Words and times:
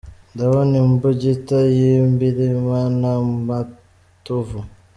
Ndabona 0.33 0.73
imbugita 0.83 1.57
y’i 1.75 1.91
Mbilima 2.11 2.79
na 3.01 3.13
Matovu 3.45 4.59